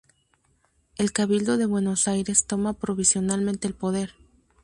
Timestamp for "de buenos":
1.57-2.07